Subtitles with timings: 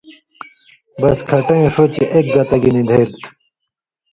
[1.01, 3.27] بس کھٹَیں ݜُو چے اک گتہ گی نی دھری تُھو۔